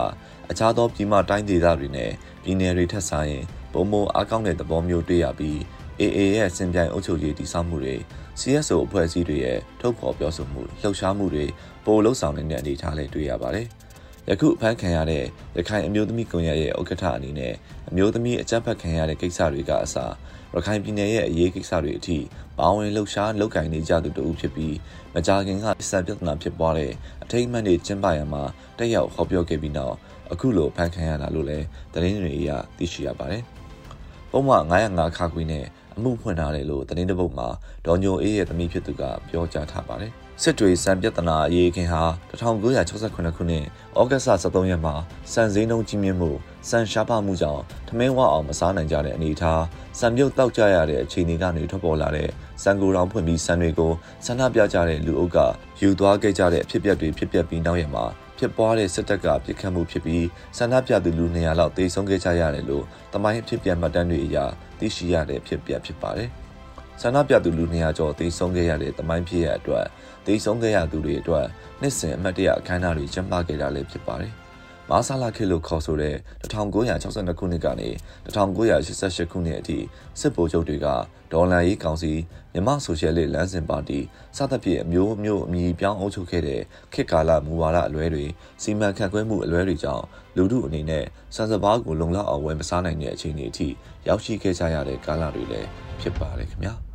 [0.52, 2.12] အခြားသောပြည်မတိုင်းဒေသတွေနဲ့
[2.44, 5.58] ပြည်နယ်တွေထက်ဆိုင်ရင်ပုံမအားကောင်းတဲ့သဘောမျိုးတွေ့ရပြီး
[6.00, 7.96] AA ရဲ့စင်ပြိုင်အုပ်ချုပ်ရေးတည်ဆောက်မှုတွေ
[8.40, 11.46] CSO အဖွဲ့အစည်းတွေရဲ့ထုတ်ဖော်ပြောဆိုမှုလှုပ်ရှားမှုတွေ
[11.86, 13.68] ပိုလှုပ်ဆောင်နေတဲ့အနေအထားလေးတွေ့ရပါတယ်။
[14.30, 15.24] ယခုအဖမ်းခံရတဲ့
[15.58, 17.54] ရခိုင်အမျိုးသမီးကွန်ရက်ရဲ့ဥက္ကဋ္ဌအနေနဲ့
[17.90, 20.14] အမျိုးသမီးအကြမ်းဖက်ခံရတဲ့ကိစ္စတွေကအစား
[20.54, 22.18] ရခိုင်ပြည်နယ်ရဲ့အရေးကိစ္စတွေအထိ
[22.58, 24.76] ပါဝင်လှုပ်ရှားလုပ်ကင်နေကြသူတို့ဖြစ်ပြီး
[25.16, 26.92] မကြာခင်ကစံပြဿနာဖြစ်ပွားတဲ့
[27.24, 28.44] အထိတ်အမှန်တွေကျင်းပရမှာ
[28.78, 29.96] တက်ရောက်ဟောပြောခဲ့ပြီးနောက်
[30.32, 33.44] အခုလိုဖန်ခံရတာလို့လည်းသတင်းတွေအရသိရှိရပါတယ်။
[34.32, 35.66] ပုံမှန်905ခါခွေးနဲ့
[35.98, 37.48] အမှုဖွင့်ထားတယ်လို့သတင်းတပုတ်မှာ
[37.86, 43.66] ဒေါ်ညိုအေးရဲ့သမီးဖြစ်သူကပြောကြားထားပါတယ်။စစ်တွေစံပြဿနာအရေးခင်ဟာ1968ခုနှစ်
[44.00, 44.94] ဩဂတ်စ်23ရက်မှာ
[45.34, 46.32] စံစည်းနှုန်းကြီးမြင့်မှု
[46.70, 49.64] စံရှားပါမှုကြောင့်ထမင်းဝအောင်မစားနိုင်ကြတဲ့အနေအထား
[50.00, 52.30] စံပြုတ်တောက်ကြရတဲ့အခြေအနေကနေထွက်ပေါ်လာတဲ့
[52.64, 53.92] စံကိုယ်တော်ဖွင့်ပြီးစံတွေကို
[54.26, 55.38] ဆန္ဒပြကြတဲ့လူအုပ်က
[55.82, 58.06] ယူသွားခဲ့ကြတဲ့အဖြစ်အပျက်တွေဖြစ်ပျက်ပြီးနောက်ရက်မှာ
[58.38, 60.26] ဖြစ်ပွားတဲ့စစ်တပ်ကပြစ်ခတ်မှုဖြစ်ပြီး
[60.58, 64.38] ဆန္ဒပြသူလူ200လောက်တေဆုံးခဲ့ကြရတယ်လို့တမိုင်းအဖြစ်ပြန်မှတ်တမ်းတွေအရ
[64.80, 66.30] သိရှိရတဲ့ဖြစ်ပျက်ဖြစ်ပါတယ်။
[67.02, 69.86] ဆန္ဒပြသူလူ200ကျော်တေဆုံးခဲ့ရတဲ့တမိုင်းဖြစ်ရအတွက်
[70.28, 71.46] တေဆုံးခဲ့ရသူတွေအတွက်
[71.82, 74.34] နှစ်စဉ်အမှတ်တရအခမ်းအနားတွေကျင်းပခဲ့တာလည်းဖြစ်ပါတယ်။
[74.92, 77.90] မာဆာလာခေတ်လို့ခေါ်ဆိုတဲ့1962ခုနှစ်ကနေ
[78.26, 79.78] 1988ခုနှစ်အထိ
[80.20, 80.88] စစ်ဗိုလ်ချုပ်တွေက
[81.34, 82.12] ဒေါ်လာရေးကောင်စီ
[82.54, 84.00] မြမဆိုရှယ်လစ်လမ်းစဉ်ပါတီ
[84.38, 86.62] စသဖြင့်အမျိုးမျိုးအမည်ပြောင်းအုပ်ချုပ်ခဲ့တဲ့
[86.94, 88.26] ခေတ်ကာလမူဝါဒအလွဲတွေ
[88.64, 93.68] စီမံခန့်ခွဲမှုအလွဲတွေကြောင့်လူထုအနေနဲ့စံစဘာကိုလုံလောက်အောင်ဝယ်မစားနိုင်တဲ့အခြေအနေအထိ
[94.08, 95.68] ရောက်ရှိခဲ့ကြရတဲ့ကာလတွေလည်း
[96.02, 96.87] ဖြစ်ပါတယ်ခင်ဗျာ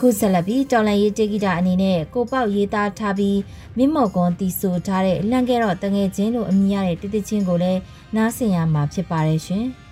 [0.00, 3.38] ခုဆက်လက်ပြီးတော်လန်ရေးတေဂီတာအနေနဲ့ကိုပေါက်ရေးသားထားပြီး
[3.76, 7.80] မင်းမော်ကွန်တီဆိုထားတဲ့လန့်ခဲ့တော့တငယ်ချင်းလို့အမည်ရတဲ့တတိချင်းကိုလည်း
[8.16, 9.64] နားဆင်ရမှာဖြစ်ပါတယ်ရှင်။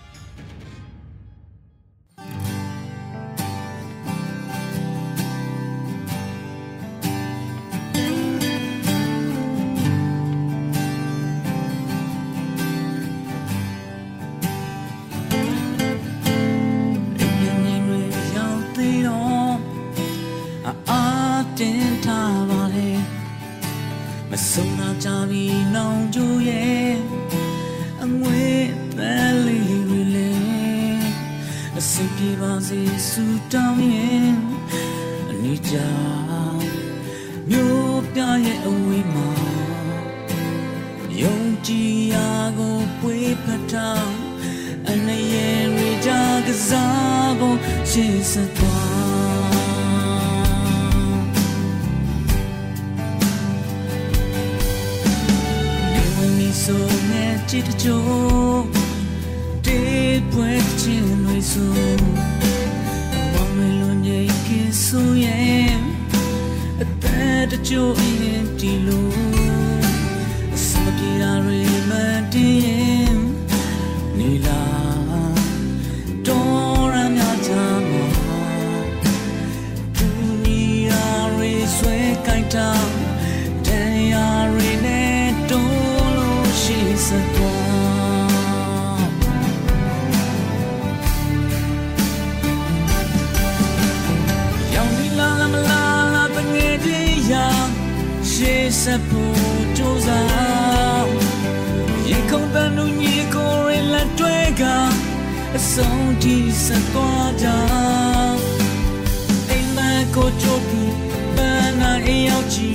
[47.98, 49.48] ရှေ့ဆက်သွား
[55.92, 58.62] နေဝင်မီဆိုနဲ့ချစ်တချို့
[59.66, 61.72] တေးပွဲချင်းတွေဆို
[63.32, 64.48] မောင်မလွန်ကြီးက
[64.84, 65.68] ဆိုရဲ့
[98.88, 101.08] ဆက်ဖို့ကြိုးစား
[102.08, 104.62] ရင်ခုန်တဲ့လူကြီးကိုရလက်တွဲက
[105.56, 107.46] အဆုံးထိဆက်သွားကြ
[109.50, 109.78] အိမ်မ
[110.14, 110.94] ကိုချိုးပြီး
[111.36, 112.67] ပန်းနာအိမ်ရောက်ကြ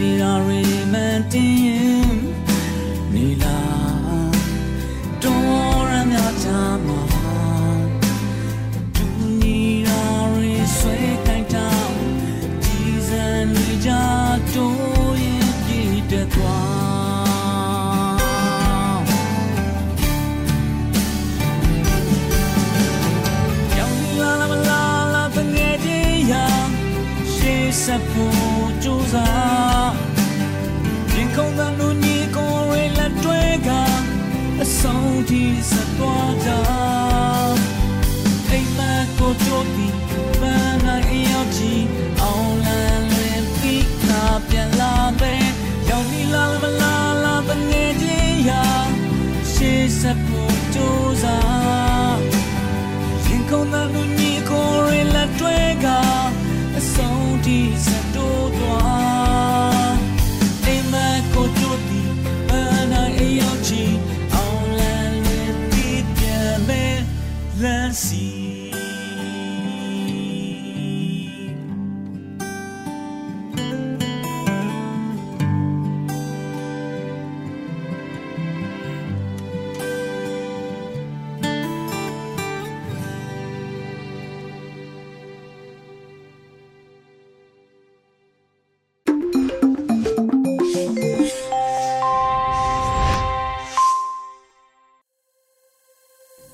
[0.00, 0.69] အစ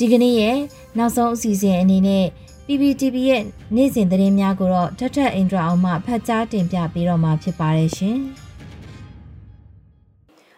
[0.06, 0.58] ဒီကနေ့ရဲ့
[0.98, 2.24] နောက်ဆုံးအစီအစဉ်အနေနဲ့
[2.66, 3.42] PPTV ရဲ့
[3.76, 8.18] နေ့စဉ်သတင်းများကိုတော့ထထအင်ဒရာအောင်မှဖတ်ကြားတင်ပြပေးတော့မှာဖြစ်ပါတယ်ရှင်။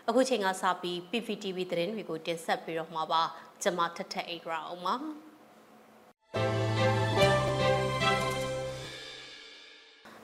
[0.08, 3.22] အခုချိန်ကစပြီး PPTV သတင်းတွေကိုတင်ဆက်ပေးတော့မှာပါ။
[3.62, 4.94] ကျွန်မထထအင်ဒရာအောင်ပါ။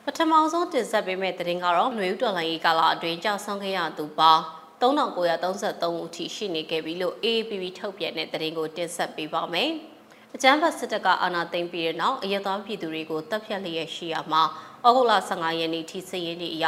[0.04, 4.44] ပထမဆုံးတင်ဆက်ပေးမယ့်သတင်းကတော့ຫນွေဦးတော်လိုင်းရေးကာလအတွင်းကြောက်ဆောင်ခဲ့ရသူပေါင်း
[4.82, 9.70] 3933ဦးထိရှိနေခဲ့ပြီလို့ AAPP ထုတ်ပြန်တဲ့သတင်းကိုတင်ဆက်ပေးပါမယ်။
[10.34, 14.42] အကြမ်းဖက်စစ်တပ်ကအာဏာသိမ်းပြီးတဲ့နောက်အရသာပြည်သူတွေကိုတပ်ဖြတ်လျက်ရှိရမှာ
[14.86, 16.66] ဩဂုတ်လ15ရက်နေ့ထိစည်ရင်းနေ့အရ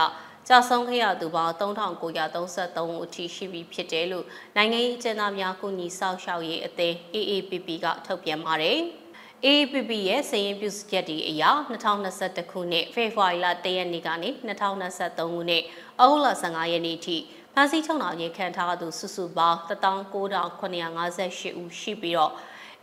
[0.48, 8.78] ကြာဆုံးခဲ့ရသူပေါင်း3933ဦးအထိရှိပြီဖြစ်တယ်လို့နိုင်ငံရေးအကျဉ်းသားများကုညီဆောက်ရှောက်ရေးအသင်း AAPP ကထုတ်ပြန်ပါတယ်။
[9.44, 11.42] AAPP ရဲ့စည်ရင်ပြုချက်ဒီအရ
[11.92, 15.62] 2021ခုနှစ်ဖေဖော်ဝါရီလ1ရက်နေ့ကနေ2023ခုနှစ်
[16.00, 17.16] ဩဂုတ်လ15ရက်နေ့ထိ
[17.58, 22.32] ဖမ်းဆီးချုပ်နှောင်ခြင်းခံထားသူစုစုပေါင်း19958ဦးရှိပြီးတော့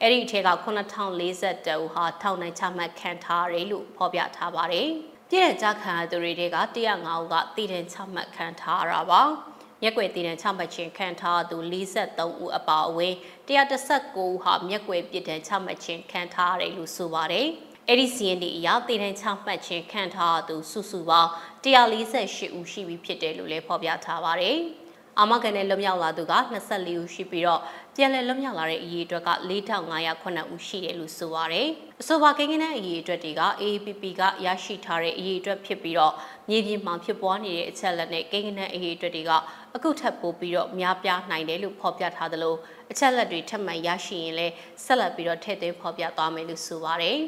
[0.02, 4.88] အဲ့ဒီအထက်က9040တူဟာထောင်နိုင်ချမှတ်ခံထားရတယ်လို့ဖော်ပြထားပါတယ်။
[5.30, 9.22] ပြည်ရကြခံရသူတွေတွေက105ဦးကတည်တယ်ချမှတ်ခံထားရတာပါ။
[9.84, 13.14] ရက်ွယ်တည်တယ်ချမှတ်ခြင်းခံထားသူ43ဦးအပါအဝင်
[13.48, 17.48] 119ဦးဟာမျက်ွယ်ပြည်တယ်ချမှတ်ခြင်းခံထားရတယ်လို့ဆိုပါတယ်။
[17.89, 21.30] အဲ့ဒီစီရင်ဒီအရာတည်တယ်ချမှတ်ခြင်းခံထားသူစုစုပေါင်း
[21.63, 24.58] 148ဦးရှိပြီဖြစ်တယ်လို့လည်းဖော်ပြထားပါတယ်။
[25.19, 27.62] အာမခံနဲ့လွတ်မြောက်လာသူက24ဦးရှိပြီးတော့
[27.96, 31.69] ပြန်လည်လွတ်မြောက်လာတဲ့အရေးအတွက်က4509ဦးရှိတယ်လို့ဆိုပါရယ်
[32.02, 36.13] အဆိုပါကိန်းဂဏန်းအရေးအတွက်တွေက AAPP ကရရှိထားတဲ့အရေးအတွက်ဖြစ်ပြီးတော့
[36.50, 39.32] မြေပြင်မှာဖြစ်ပွားနေတဲ့အချက်လက်နဲ့ကိန်းဂဏန်းအရေးအတွက်တွေက
[39.76, 42.56] အခုထပ်ပို့ပြီးတော့များပြားနိုင်တယ်လို့ဖော်ပြထားသလို
[42.91, 44.54] အချက်လက်တွေထပ်မံရရှိရင်လည်း
[44.86, 47.19] ဆက်လက်ပြီးတော့ထည့်သွင်းဖော်ပြသွားမယ်လို့ဆိုပါရယ်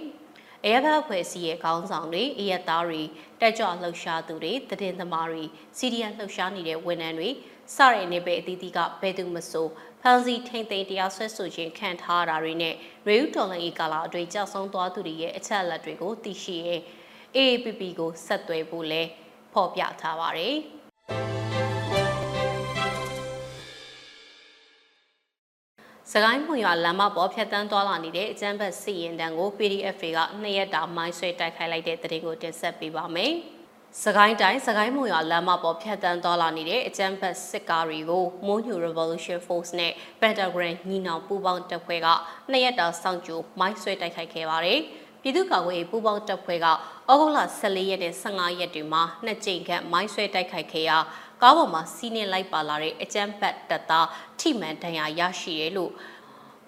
[0.68, 3.02] အရဘတ်ဖွဲ့စည်းရဲ့ခေါင်းဆောင်တွေအရက်သားတွေ
[3.42, 5.44] တက်ကြွလှုပ်ရှားသူတွေတည်င်းသမားတွေ
[5.78, 7.30] စီဒီယန်လှုပ်ရှားနေတဲ့ဝန်ထမ်းတွေ
[7.76, 9.68] စတဲ့နေပယ်အသီးသီးကဘယ်သူမဆို
[10.02, 12.76] ဖန်စီထိမ့်သိမ်းတရားဆွဲဆိုခြင်းခံထားတာတွေနဲ့
[13.08, 16.82] ရေဦးတော်လန်ဤကာလာအတွေ့ကြောက်ဆုံးသွားသူတွေရဲ့အချက်အလက်တွေကိုသိရှိရင်
[17.36, 19.02] AAPP ကိုဆက်သွယ်ဖို့လဲ
[19.54, 20.58] ဖော်ပြထားပါတယ်။
[26.24, 33.34] ကိုင်းမှုရွာလမ်းမပေါ်ဖြတ်တန်းသွားလာနေတဲ့အကျန်းဘတ်စီရင်တန်းကို PDF တွေကနှစ်ရက်တာမိုင်းဆွဲတိုက်ခိုက်လိုက်တဲ့တဲ့တင်ကိုတင်ဆက်ပေးပါမယ်။
[34.04, 42.08] စကိုင်းတိုင်းစကိုင်းမုံရွာလမ်းမပေါ်ဖြတ်တန်းသွားလာနေတဲ့အကြမ်းဖက်စစ်ကားတွေကို Moon Revolution Force နဲ့ Pentagram ညီနောင်ပူးပေါင်းတပ်ဖွဲ့က
[42.52, 44.80] နှစ်ရက်တာစောင့်ကြိုမိုင်းဆွဲတိုက်ခိုက်ခဲ့ပါတယ်။
[45.22, 46.74] ပြည်သူ့ကာကွယ်ရေးပူးပေါင်းတပ်ဖွဲ့ကဩ
[47.20, 50.98] ဂုတ်လ14ရက်နဲ့15ရက်တွေမှာနှစ်ကြိမ်ခန့်မိုင်းဆွဲတိုက်ခိုက်ခဲ့ရာ
[51.42, 54.08] ကားပေါ်မှာစီးနှင်းလိုက်ပါလာတဲ့အကြမ်းဖက်တပ်သား
[54.40, 55.94] ထိမှန်ဒဏ်ရာရရှိတယ်လို့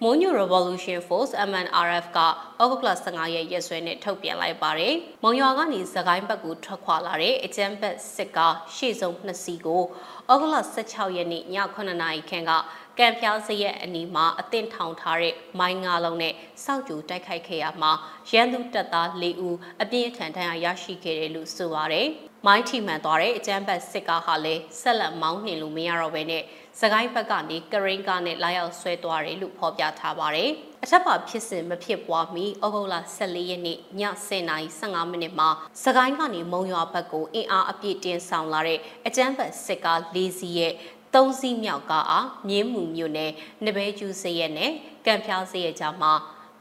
[0.02, 9.82] Monyo Revolution Force MNRF ကဩဂုတ်လ15ရက်ရက်စွဲနဲ့ထုတ်ပြန်လိုက်ပါတယ်။မုံရွာကနေစကိုင်းဘက်ကိုထွက်ခွာလာတဲ့အကြမ်းဖက်စစ်ကားရှေ့ဆုံးနှစ်စီးကို
[10.30, 11.44] ဩဂုတ်လ16ရက်နေ့ည
[11.76, 12.52] 9:00နာရီခန့်က
[12.98, 16.34] ကံပြားစရက်အနီးမှာအသင့်ထောင်ထားတဲ့မိုင်းငါးလုံးနဲ့
[16.64, 17.92] စောက်ကြိုတိုက်ခိုက်ခဲ့ရမှာ
[18.30, 22.06] ရန်သူတပ်သား၄ဦးအပြင်းထန်ထန်ရရှိခဲ့တယ်လို့ဆိုပါတယ်။
[22.46, 26.42] မိုင်းထိမှန်သွားတဲ့အကြမ်းဖက်စစ်ကားဟာလည်းဆက်လက်မောင်းနှင်လို့မရတော့ဘဲနဲ့
[26.80, 30.50] စကိုင်းဘက်ကနေကရိန်းကားနဲ့လာရောက်ဆွဲသွားတယ်လို့ဖော်ပြထားပါတယ်။
[30.84, 33.78] အထက်ပါဖြစ်စဉ်မဖြစ်ပွားမီဩဂုတ်လ14ရက်နေ့ည
[34.28, 35.48] 10:15မိနစ်မှာ
[35.84, 40.72] စကိုင်းကနေမုံရွာဘက်ကိုအင်အားအပြည့်တင်ဆောင်လာတဲ့အကြမ်းဖက်စစ်ကား၄စီးရဲ့
[41.14, 43.32] သုံးစီးမြောက်ကားအားမြင်းမှုမြို့နယ်
[43.64, 44.72] နဘဲကျူးစရက်နဲ့
[45.06, 46.12] ကံဖျားစရက်ကြားမှာ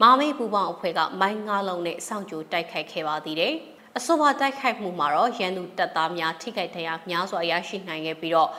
[0.01, 3.53] မာမိတ်ပူပေါင်းအဖွဲ့ကမိုင်းငါးလုံးနဲ့စောင့်ကြိုတိုက်ခိုက်ခဲ့ပါသေးတယ်။
[3.97, 8.49] အဆိုပါတိုက်ခိုက်မှုမှာတော့ရန်သူတပ်သားများထိခိုက်ဒဏ်ရာများစွာရရှိနိုင်ခဲ့ပြီးတော့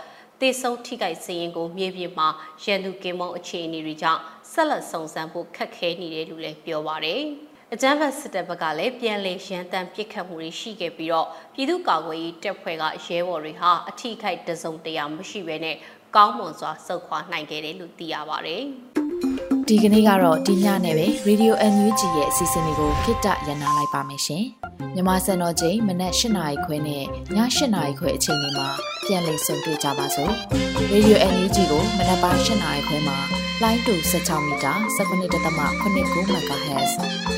[0.41, 2.29] တေဆုံးထိခိုက်စရင်ကိုမြေပြင်မှာ
[2.65, 4.21] ရန်သူကင်းမုံအခြေအနေတွေကြောင့်
[4.53, 7.23] ဆက်လက်စုံစမ်းဖို့ခက်ခဲနေတယ်လို့လည်းပြောပါတယ်။
[7.75, 15.77] အကြမ်းဖက်စစ်တပ်ဘက်ကလည်းပြန်လည်ရန်တမ်းပစ်ခတ်မှုတွေရှိခဲ့ပြီးတော့ပြည်သူ့ကာကွယ်ရေးတပ်ဖွဲ့ကရဲဘော်တွေဟာအထိခိုက်တစုံတရာမရှိဘဲနဲ့
[16.17, 18.63] ကောင်းမွန်စွာစုခွာနိုင်ခဲ့တယ်လို့သိရပါတယ်။
[19.69, 24.45] ဒီကနေ့ကတော့ဒီညနဲ့ပဲ Radio NUG ရဲ့အစီအစဉ်လေးကိုခਿੱတရနာလိုက်ပါမယ်ရှင်။
[24.95, 28.69] မြမစံတော်ချိန်မနက်၈နာရီခွဲနဲ့ည၈နာရီခွဲအချိန်တွေမှာ
[29.07, 30.33] ပြန်လည်ဆုံတွေ့ကြပါစို့။
[30.93, 33.19] Radio NUG ကိုမနက်ပိုင်း၈နာရီခွဲမှာ
[33.63, 36.93] လိုင်းတူ16မီတာ19.8 MHz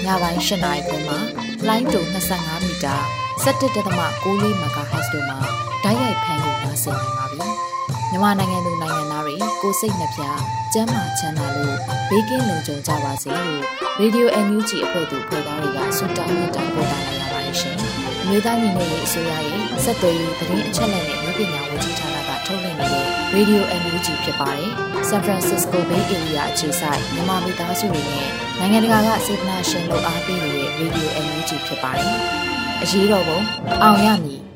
[0.05, 1.19] ညပိုင်း၈နာရီခွဲမှာ
[1.69, 2.01] လိုင်းတူ
[2.35, 2.95] 25မီတာ
[3.45, 3.67] 17.6
[4.63, 5.39] MHz တို့မှာ
[5.85, 7.49] ဓာတ်ရိုက်ဖမ်းလို့နိုင်စေနိုင်ပါပြီ။
[8.13, 10.23] မြန်မာနိုင်ငံသူနိုင်ငံသားတွေကိုစိတ်နှပြ
[10.73, 11.77] ကျန်းမာချမ်းသာလို့
[12.11, 13.63] ဘေးကင်းလုံခြုံကြပါစေလို့
[14.01, 17.77] Radio NUG အဖွဲ့သူဖွဲ့သားတွေကဆုတောင်းမြတ်တာပို့တာလိုက်ရပါတယ်ရှင်။
[18.29, 24.71] မြေသားညီမတွေအစိုးရရဲ့စက်သွေးရေးသတင်းအချက်အလက်တွေပညာဝန်ကြီးဌာနကထုတ်လွှင့်နေတဲ့ Radio NUG ဖြစ်ပါတယ်။
[25.09, 32.15] San Francisco Bay Area အခြေစိုက်မြန်မာမိသားစုတွေနဲ့နိုင်ငံတကာကစေတနာရှင်လို့အားပေးနေတဲ့ Radio NUG ဖြစ်ပါတယ်။
[32.83, 33.39] အရေးတော်ပုံ
[33.83, 34.50] အောင်ရမည်